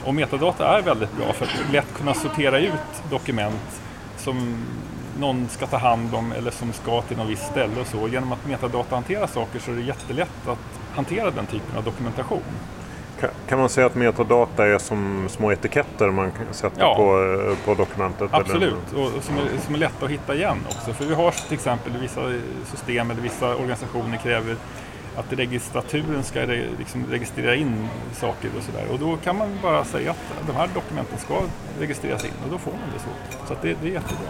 och 0.05 0.15
metadata 0.15 0.77
är 0.77 0.81
väldigt 0.81 1.17
bra 1.17 1.33
för 1.33 1.45
att 1.45 1.71
lätt 1.71 1.93
kunna 1.93 2.13
sortera 2.13 2.59
ut 2.59 3.09
dokument 3.09 3.81
som 4.17 4.65
någon 5.19 5.49
ska 5.49 5.67
ta 5.67 5.77
hand 5.77 6.15
om 6.15 6.31
eller 6.31 6.51
som 6.51 6.73
ska 6.73 7.01
till 7.01 7.17
något 7.17 7.29
visst 7.29 7.45
ställe 7.45 7.81
och 7.81 7.87
så. 7.87 8.07
Genom 8.07 8.31
att 8.31 8.47
metadata 8.47 8.95
hanterar 8.95 9.27
saker 9.27 9.59
så 9.59 9.71
är 9.71 9.75
det 9.75 9.81
jättelätt 9.81 10.47
att 10.47 10.95
hantera 10.95 11.31
den 11.31 11.45
typen 11.45 11.77
av 11.77 11.83
dokumentation. 11.83 12.43
Kan 13.47 13.59
man 13.59 13.69
säga 13.69 13.87
att 13.87 13.95
metadata 13.95 14.67
är 14.67 14.77
som 14.77 15.27
små 15.29 15.51
etiketter 15.51 16.11
man 16.11 16.31
sätter 16.51 16.81
ja, 16.81 16.95
på, 16.95 17.55
på 17.65 17.73
dokumentet? 17.73 18.29
Absolut, 18.33 18.73
eller? 18.91 19.17
och 19.17 19.23
som 19.23 19.37
är, 19.37 19.41
som 19.65 19.75
är 19.75 19.79
lätta 19.79 20.05
att 20.05 20.11
hitta 20.11 20.35
igen 20.35 20.57
också. 20.67 20.93
För 20.93 21.05
vi 21.05 21.15
har 21.15 21.31
till 21.31 21.53
exempel 21.53 21.97
vissa 21.97 22.21
system 22.65 23.11
eller 23.11 23.21
vissa 23.21 23.55
organisationer 23.55 24.17
kräver 24.17 24.55
att 25.17 25.33
registraturen 25.33 26.23
ska 26.23 26.39
liksom 26.77 27.05
registrera 27.11 27.55
in 27.55 27.87
saker 28.13 28.49
och 28.57 28.63
sådär. 28.63 28.85
Och 28.91 28.99
då 28.99 29.17
kan 29.17 29.37
man 29.37 29.49
bara 29.61 29.85
säga 29.85 30.11
att 30.11 30.47
de 30.47 30.55
här 30.55 30.69
dokumenten 30.73 31.17
ska 31.17 31.41
registreras 31.79 32.25
in 32.25 32.31
och 32.45 32.51
då 32.51 32.57
får 32.57 32.71
man 32.71 32.89
det 32.93 32.99
så. 32.99 33.47
Så 33.47 33.55
det, 33.61 33.77
det 33.81 33.87
är 33.87 33.91
jättebra. 33.91 34.27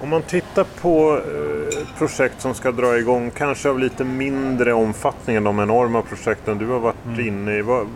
Om 0.00 0.08
man 0.08 0.22
tittar 0.22 0.64
på 0.80 1.16
eh, 1.16 1.98
projekt 1.98 2.40
som 2.40 2.54
ska 2.54 2.72
dra 2.72 2.98
igång, 2.98 3.30
kanske 3.30 3.68
av 3.68 3.78
lite 3.78 4.04
mindre 4.04 4.72
omfattning 4.72 5.36
än 5.36 5.44
de 5.44 5.60
enorma 5.60 6.02
projekten 6.02 6.58
du 6.58 6.66
har 6.66 6.78
varit 6.78 7.04
mm. 7.06 7.26
inne 7.26 7.56
i. 7.56 7.62
Vad, 7.62 7.86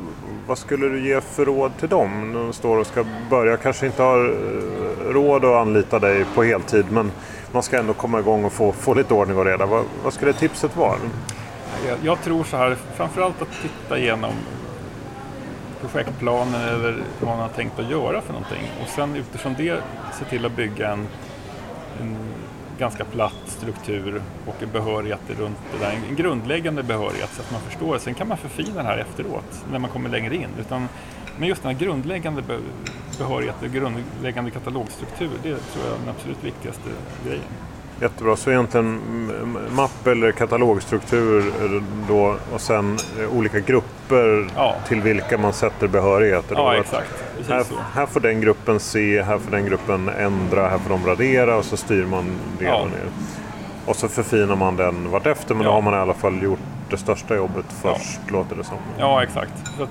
vad, 0.46 0.58
skulle 0.58 0.88
du 0.88 1.08
ge 1.08 1.20
för 1.20 1.44
råd 1.44 1.72
till 1.78 1.88
dem 1.88 2.32
när 2.32 2.40
de 2.40 2.52
står 2.52 2.76
och 2.76 2.86
ska 2.86 3.04
börja? 3.30 3.56
Kanske 3.56 3.86
inte 3.86 4.02
har 4.02 4.28
eh, 4.28 5.12
råd 5.12 5.44
att 5.44 5.56
anlita 5.56 5.98
dig 5.98 6.24
på 6.34 6.42
heltid 6.42 6.84
men 6.90 7.12
man 7.52 7.62
ska 7.62 7.78
ändå 7.78 7.92
komma 7.92 8.20
igång 8.20 8.44
och 8.44 8.52
få, 8.52 8.72
få 8.72 8.94
lite 8.94 9.14
ordning 9.14 9.38
och 9.38 9.44
reda. 9.44 9.66
Vad, 9.66 9.84
vad 10.04 10.12
skulle 10.12 10.32
tipset 10.32 10.76
vara? 10.76 10.96
Jag, 11.86 11.98
jag, 12.02 12.22
tror 12.22 12.44
så 12.44 12.56
här, 12.56 12.76
framförallt 12.94 13.42
att 13.42 13.62
titta 13.62 13.98
igenom 13.98 14.32
projektplanen 15.80 16.60
eller 16.60 17.02
vad 17.20 17.30
man 17.30 17.40
har 17.40 17.48
tänkt 17.48 17.78
att 17.78 17.90
göra 17.90 18.20
för 18.20 18.32
någonting 18.32 18.62
och 18.82 18.88
sen 18.88 19.16
utifrån 19.16 19.54
det 19.58 19.80
se 20.18 20.24
till 20.24 20.46
att 20.46 20.56
bygga 20.56 20.92
en, 20.92 21.06
en 22.00 22.16
ganska 22.78 23.04
platt 23.04 23.42
struktur 23.46 24.22
och 24.46 24.62
en 24.62 24.70
behörighet 24.70 25.20
runt 25.38 25.58
det 25.72 25.84
där, 25.84 25.98
en 26.08 26.16
grundläggande 26.16 26.82
behörighet 26.82 27.30
så 27.32 27.42
att 27.42 27.52
man 27.52 27.60
förstår. 27.60 27.98
Sen 27.98 28.14
kan 28.14 28.28
man 28.28 28.36
förfina 28.36 28.82
det 28.82 28.88
här 28.88 28.98
efteråt 28.98 29.64
när 29.70 29.78
man 29.78 29.90
kommer 29.90 30.08
längre 30.08 30.34
in. 30.36 30.48
Utan, 30.60 30.88
men 31.38 31.48
just 31.48 31.62
den 31.62 31.72
här 31.72 31.80
grundläggande 31.80 32.42
behörigheten, 33.18 33.72
grundläggande 33.72 34.50
katalogstruktur, 34.50 35.30
det 35.42 35.48
tror 35.48 35.84
jag 35.84 35.94
är 35.94 35.98
den 35.98 36.08
absolut 36.08 36.44
viktigaste 36.44 36.90
grejen. 37.24 37.42
Jättebra, 38.00 38.36
så 38.36 38.50
egentligen 38.50 39.00
mapp 39.70 40.06
eller 40.06 40.32
katalogstruktur 40.32 41.52
då 42.08 42.36
och 42.54 42.60
sen 42.60 42.98
eh, 43.20 43.36
olika 43.36 43.60
grupper 43.60 44.48
ja. 44.56 44.76
till 44.88 45.00
vilka 45.00 45.38
man 45.38 45.52
sätter 45.52 45.88
behörigheter. 45.88 46.54
Ja, 46.56 46.76
exakt. 46.76 47.24
Här, 47.48 47.64
här, 47.94 48.06
får 48.06 48.20
den 48.20 48.40
gruppen 48.40 48.80
se, 48.80 49.22
här 49.22 49.38
får 49.38 49.50
den 49.50 49.66
gruppen 49.66 50.08
ändra, 50.08 50.68
här 50.68 50.78
får 50.78 50.90
de 50.90 51.06
radera 51.06 51.56
och 51.56 51.64
så 51.64 51.76
styr 51.76 52.04
man 52.04 52.24
det 52.58 52.64
ja. 52.64 52.84
ner. 52.84 53.10
Och 53.86 53.96
så 53.96 54.08
förfinar 54.08 54.56
man 54.56 54.76
den 54.76 55.10
vartefter 55.10 55.54
men 55.54 55.64
ja. 55.64 55.68
då 55.68 55.74
har 55.74 55.82
man 55.82 55.94
i 55.94 55.96
alla 55.96 56.14
fall 56.14 56.42
gjort 56.42 56.58
det 56.90 56.96
största 56.96 57.36
jobbet 57.36 57.66
först, 57.68 58.20
ja. 58.26 58.32
låter 58.32 58.56
det 58.56 58.64
som. 58.64 58.76
Ja, 58.98 59.22
exakt. 59.22 59.52
Så, 59.76 59.82
att, 59.82 59.90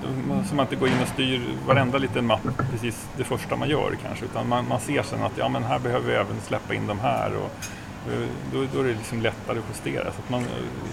så 0.50 0.56
man 0.56 0.66
inte 0.66 0.76
går 0.76 0.88
in 0.88 1.02
och 1.02 1.08
styr 1.08 1.42
varenda 1.68 1.98
liten 1.98 2.26
mapp 2.26 2.48
precis 2.72 3.08
det 3.18 3.24
första 3.24 3.56
man 3.56 3.70
gör 3.70 3.98
kanske, 4.06 4.26
utan 4.26 4.50
man, 4.50 4.68
man 4.68 4.80
ser 4.80 5.04
sen 5.04 5.24
att 5.24 5.38
ja, 5.38 5.50
men 5.50 5.64
här 5.64 5.80
behöver 5.80 6.08
vi 6.08 6.14
även 6.14 6.42
släppa 6.48 6.74
in 6.74 6.88
de 6.88 7.00
här. 7.00 7.32
Och, 7.36 7.52
då, 8.54 8.66
då 8.74 8.80
är 8.80 8.84
det 8.84 8.94
liksom 8.94 9.22
lättare 9.22 9.60
att 9.60 9.66
justera. 9.70 10.04
Så 10.04 10.20
att 10.20 10.30
man, 10.30 10.42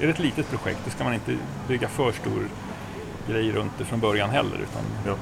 är 0.00 0.06
det 0.06 0.12
ett 0.12 0.18
litet 0.18 0.50
projekt 0.50 0.80
då 0.85 0.90
ska 0.90 1.04
man 1.04 1.14
inte 1.14 1.37
bygga 1.68 1.88
för 1.88 2.12
stor 2.12 2.49
grej 3.28 3.52
runt 3.52 3.73
det 3.78 3.85
från 3.85 4.00
början 4.00 4.30
heller. 4.30 4.56
Utan, 4.56 4.83
ja. 5.06 5.16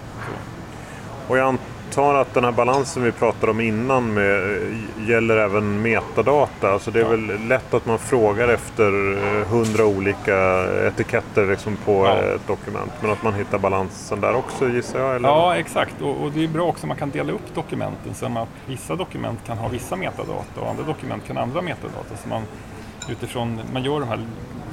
Och 1.28 1.38
jag 1.38 1.56
antar 1.98 2.14
att 2.14 2.34
den 2.34 2.44
här 2.44 2.52
balansen 2.52 3.02
vi 3.02 3.12
pratade 3.12 3.52
om 3.52 3.60
innan 3.60 4.14
med, 4.14 4.60
gäller 5.06 5.36
även 5.36 5.82
metadata. 5.82 6.72
Alltså 6.72 6.90
det 6.90 7.00
är 7.00 7.02
ja. 7.02 7.08
väl 7.08 7.48
lätt 7.48 7.74
att 7.74 7.86
man 7.86 7.98
frågar 7.98 8.48
efter 8.48 9.12
eh, 9.12 9.46
hundra 9.48 9.86
olika 9.86 10.64
etiketter 10.86 11.46
liksom 11.46 11.76
på 11.76 12.06
ja. 12.06 12.16
ett 12.16 12.46
dokument. 12.46 12.92
Men 13.00 13.10
att 13.10 13.22
man 13.22 13.34
hittar 13.34 13.58
balansen 13.58 14.20
där 14.20 14.34
också 14.34 14.68
gissar 14.68 14.98
jag? 14.98 15.16
Eller? 15.16 15.28
Ja 15.28 15.56
exakt 15.56 16.02
och, 16.02 16.22
och, 16.22 16.32
det 16.32 16.44
är 16.44 16.48
bra 16.48 16.66
också 16.66 16.84
att 16.84 16.88
man 16.88 16.96
kan 16.96 17.10
dela 17.10 17.32
upp 17.32 17.54
dokumenten 17.54 18.14
så 18.14 18.26
att 18.26 18.48
vissa 18.66 18.96
dokument 18.96 19.38
kan 19.46 19.58
ha 19.58 19.68
vissa 19.68 19.96
metadata 19.96 20.60
och 20.60 20.70
andra 20.70 20.84
dokument 20.84 21.26
kan 21.26 21.36
ha 21.36 21.42
andra 21.42 21.62
metadata. 21.62 22.16
Så 22.22 22.28
man 22.28 22.42
utifrån, 23.08 23.60
man 23.72 23.84
gör 23.84 24.00
de 24.00 24.08
här 24.08 24.20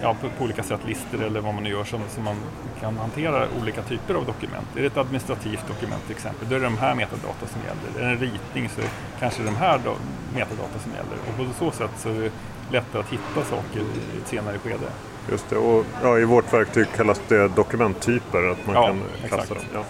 ja, 0.01 0.15
på, 0.38 0.43
olika 0.43 0.63
sätt 0.63 0.79
listor 0.88 1.24
eller 1.24 1.41
vad 1.41 1.53
man 1.53 1.63
nu 1.63 1.69
gör 1.69 1.83
som, 1.83 2.01
som 2.09 2.24
man 2.24 2.36
kan 2.79 2.98
hantera 2.98 3.48
olika 3.62 3.81
typer 3.81 4.13
av 4.13 4.25
dokument. 4.25 4.67
Är 4.75 4.81
det 4.81 4.88
ett 4.88 4.98
administrativt 4.98 5.67
dokument 5.67 6.03
till 6.07 6.15
exempel, 6.15 6.50
då 6.50 6.55
är 6.55 6.59
det 6.59 6.65
de 6.65 6.77
här 6.77 6.95
metadata 6.95 7.48
som 7.48 7.62
gäller. 7.62 8.05
Är 8.05 8.07
det 8.07 8.25
en 8.25 8.31
ritning 8.31 8.69
så 8.69 8.81
är 8.81 8.86
det 8.86 8.91
kanske 9.19 9.43
de 9.43 9.55
här 9.55 9.77
do, 9.77 9.91
metadata 10.33 10.79
som 10.79 10.91
gäller. 10.91 11.17
Och 11.27 11.38
på 11.38 11.53
så 11.59 11.71
sätt 11.71 11.91
så 11.98 12.09
är 12.09 12.13
det 12.13 12.31
lättare 12.71 13.01
att 13.01 13.09
hitta 13.09 13.43
saker 13.50 13.79
i 13.79 14.21
ett 14.21 14.27
senare 14.27 14.57
skede. 14.59 14.86
Just 15.31 15.50
det, 15.50 15.57
och 15.57 15.86
ja, 16.03 16.19
i 16.19 16.25
vårt 16.25 16.53
verktyg 16.53 16.88
kallas 16.95 17.21
det 17.27 17.48
dokumenttyper, 17.48 18.51
att 18.51 18.65
man 18.65 18.75
ja, 18.75 18.88
kan 18.88 19.01
klassa 19.27 19.53
exakt. 19.53 19.74
dem. 19.74 19.83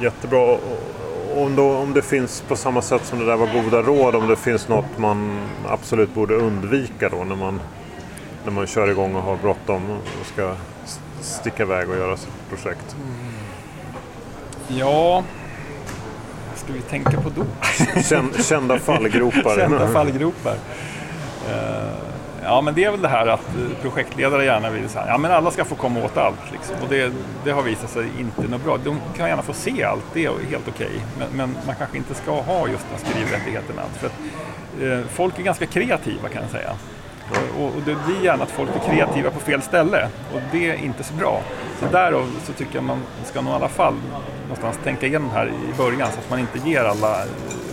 Ja. 0.00 0.04
Jättebra. 0.04 0.58
Om, 1.36 1.56
då, 1.56 1.76
om 1.76 1.94
det 1.94 2.02
finns 2.02 2.40
på 2.48 2.56
samma 2.56 2.82
sätt 2.82 3.04
som 3.04 3.18
det 3.18 3.26
där 3.26 3.36
var 3.36 3.62
goda 3.62 3.82
råd, 3.82 4.14
om 4.14 4.28
det 4.28 4.36
finns 4.36 4.68
något 4.68 4.98
man 4.98 5.40
absolut 5.68 6.14
borde 6.14 6.34
undvika 6.34 7.08
då 7.08 7.24
när 7.24 7.36
man, 7.36 7.60
när 8.44 8.52
man 8.52 8.66
kör 8.66 8.90
igång 8.90 9.14
och 9.14 9.22
har 9.22 9.36
bråttom 9.36 9.90
och 9.90 10.26
ska 10.26 10.54
sticka 11.20 11.62
iväg 11.62 11.90
och 11.90 11.96
göra 11.96 12.16
sitt 12.16 12.48
projekt? 12.48 12.96
Ja, 14.68 15.24
vad 16.50 16.58
ska 16.58 16.72
vi 16.72 16.80
tänka 16.80 17.20
på 17.20 17.30
då? 17.36 17.44
Kända 18.42 18.78
fallgropar. 18.78 19.56
Kända 19.56 19.88
fallgropar. 19.88 20.54
Uh, 20.54 21.92
ja, 22.48 22.60
men 22.60 22.74
det 22.74 22.84
är 22.84 22.90
väl 22.90 23.02
det 23.02 23.08
här 23.08 23.26
att 23.26 23.48
eh, 23.48 23.82
projektledare 23.82 24.44
gärna 24.44 24.70
vill 24.70 24.88
säga 24.88 25.06
ja 25.08 25.18
men 25.18 25.32
alla 25.32 25.50
ska 25.50 25.64
få 25.64 25.74
komma 25.74 26.04
åt 26.04 26.16
allt. 26.16 26.52
Liksom. 26.52 26.76
Och 26.82 26.88
det, 26.88 27.12
det, 27.44 27.50
har 27.50 27.62
visat 27.62 27.90
sig 27.90 28.08
inte 28.18 28.42
något 28.42 28.64
bra. 28.64 28.76
De 28.84 29.00
kan 29.16 29.28
gärna 29.28 29.42
få 29.42 29.52
se 29.52 29.84
allt, 29.84 30.04
det 30.12 30.24
är 30.24 30.30
helt 30.50 30.68
okej. 30.68 30.86
Okay. 30.86 31.00
Men, 31.18 31.28
men, 31.36 31.56
man 31.66 31.76
kanske 31.76 31.96
inte 31.96 32.14
ska 32.14 32.40
ha 32.40 32.68
just 32.68 32.86
den 32.90 33.10
skrivrättigheten. 33.10 33.76
För 33.98 34.06
att, 34.06 34.12
eh, 34.82 35.06
folk 35.10 35.38
är 35.38 35.42
ganska 35.42 35.66
kreativa 35.66 36.28
kan 36.28 36.42
jag 36.42 36.50
säga. 36.50 36.70
Och, 37.58 37.64
och 37.64 37.82
det 37.84 37.96
blir 38.06 38.24
gärna 38.24 38.42
att 38.42 38.50
folk 38.50 38.70
är 38.76 38.92
kreativa 38.92 39.30
på 39.30 39.40
fel 39.40 39.62
ställe 39.62 40.08
och 40.34 40.40
det 40.52 40.70
är 40.70 40.74
inte 40.74 41.04
så 41.04 41.14
bra. 41.14 41.42
Så 41.80 41.86
därav 41.86 42.30
så 42.44 42.52
tycker 42.52 42.74
jag 42.74 42.84
man 42.84 43.02
ska 43.24 43.40
nog 43.40 43.52
i 43.52 43.56
alla 43.56 43.68
fall 43.68 43.94
någonstans 44.42 44.78
tänka 44.84 45.06
igenom 45.06 45.30
här 45.30 45.46
i 45.46 45.76
början 45.76 46.08
så 46.12 46.18
att 46.18 46.30
man 46.30 46.38
inte 46.38 46.58
ger 46.68 46.84
alla 46.84 47.16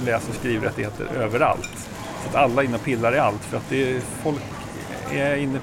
läs 0.06 0.30
och 0.30 0.36
skrivrättigheter 0.36 1.06
överallt. 1.18 1.90
Så 2.24 2.30
att 2.30 2.36
alla 2.36 2.62
är 2.62 2.66
inne 2.66 2.76
och 2.76 2.84
pillar 2.84 3.16
i 3.16 3.20
allt 3.20 3.44
för 3.44 3.58
att 3.58 3.70
det 3.70 3.96
är, 3.96 4.00
folk 4.24 4.42
är 5.12 5.36
inne 5.36 5.60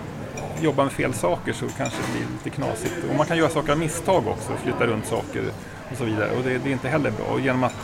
jobbar 0.61 0.85
med 0.85 0.93
fel 0.93 1.15
saker 1.15 1.53
så 1.53 1.69
kanske 1.77 1.99
det 2.07 2.19
blir 2.19 2.29
lite 2.33 2.51
knasigt. 2.51 2.95
Och 3.11 3.17
man 3.17 3.27
kan 3.27 3.37
göra 3.37 3.51
saker 3.51 3.73
av 3.73 3.79
misstag 3.79 4.29
också, 4.29 4.53
flytta 4.63 4.87
runt 4.87 5.07
saker 5.07 5.45
och 5.91 5.97
så 5.99 6.05
vidare. 6.05 6.31
Och 6.31 6.43
det, 6.45 6.59
det 6.59 6.69
är 6.69 6.73
inte 6.73 6.89
heller 6.89 7.11
bra. 7.11 7.27
Och 7.27 7.41
genom 7.41 7.65
att 7.65 7.75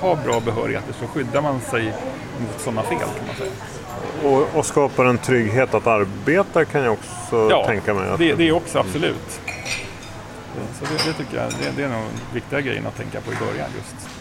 ha 0.00 0.16
bra 0.24 0.40
behörigheter 0.40 0.92
så 1.00 1.06
skyddar 1.06 1.42
man 1.42 1.60
sig 1.60 1.84
mot 2.40 2.60
sådana 2.60 2.82
fel 2.82 2.98
kan 2.98 3.26
man 3.26 3.36
säga. 3.36 3.52
Och, 4.22 4.58
och 4.58 4.66
skapar 4.66 5.04
en 5.04 5.18
trygghet 5.18 5.74
att 5.74 5.86
arbeta 5.86 6.64
kan 6.64 6.82
jag 6.82 6.92
också 6.92 7.48
ja, 7.50 7.66
tänka 7.66 7.94
mig. 7.94 8.10
Att... 8.10 8.18
det, 8.18 8.34
det 8.34 8.48
är 8.48 8.52
också 8.52 8.78
absolut. 8.78 9.40
Så 10.78 10.84
det, 10.84 11.10
det 11.10 11.12
tycker 11.12 11.36
jag 11.36 11.50
det, 11.50 11.72
det 11.76 11.82
är 11.82 11.88
nog 11.88 12.04
viktiga 12.34 12.60
grejen 12.60 12.86
att 12.86 12.96
tänka 12.96 13.20
på 13.20 13.32
i 13.32 13.36
början 13.36 13.68
just. 13.76 14.15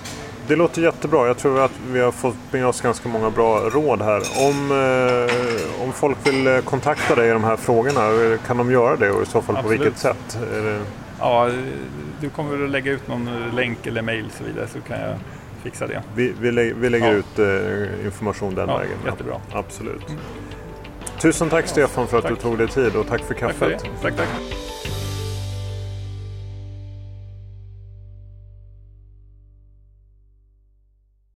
Det 0.48 0.56
låter 0.56 0.82
jättebra. 0.82 1.28
Jag 1.28 1.38
tror 1.38 1.60
att 1.60 1.72
vi 1.92 2.00
har 2.00 2.12
fått 2.12 2.36
med 2.52 2.68
oss 2.68 2.82
ganska 2.82 3.10
många 3.10 3.30
bra 3.30 3.60
råd 3.60 4.02
här. 4.02 4.22
Om, 4.48 4.72
eh, 4.72 5.84
om 5.84 5.94
folk 5.94 6.18
vill 6.28 6.48
eh, 6.48 6.60
kontakta 6.60 7.16
dig 7.16 7.30
i 7.30 7.32
de 7.34 7.44
här 7.44 7.56
frågorna, 7.56 8.38
kan 8.48 8.58
de 8.58 8.72
göra 8.72 8.96
det 8.96 9.12
och 9.12 9.22
i 9.22 9.26
så 9.26 9.42
fall 9.42 9.58
Absolut. 9.58 9.80
på 9.80 9.84
vilket 9.84 10.00
sätt? 10.00 10.40
Det... 10.52 10.82
Ja, 11.20 11.50
du 12.22 12.30
kommer 12.30 12.64
att 12.64 12.70
lägga 12.70 12.92
ut 12.92 13.08
någon 13.08 13.30
länk 13.56 13.88
eller 13.88 14.02
mail 14.02 14.26
och 14.26 14.32
så 14.32 14.44
vidare 14.44 14.68
så 14.68 14.82
kan 14.82 15.00
jag 15.00 15.16
fixa 15.64 15.88
det. 15.88 16.02
Vi, 16.16 16.34
vi, 16.40 16.52
lä 16.52 16.74
vi 16.74 16.90
lägger 16.90 17.12
ja. 17.12 17.14
ut 17.14 17.40
eh, 17.40 18.06
information 18.06 18.56
den 18.56 18.70
ja, 18.70 18.78
vägen. 18.78 18.98
Jättebra. 19.06 19.42
Absolut. 19.54 20.10
Mm. 20.10 20.22
Tusen 21.22 21.50
tack 21.50 21.68
Stefan 21.68 22.08
för 22.08 22.18
att 22.18 22.24
tack. 22.24 22.32
du 22.32 22.42
tog 22.42 22.58
dig 22.58 22.68
tid 22.68 22.96
och 22.96 23.08
tack 23.08 23.22
för 23.22 23.34
kaffet. 23.34 23.80
Tack, 23.80 23.92
för 24.02 24.10
tack, 24.10 24.18
tack. 24.18 24.65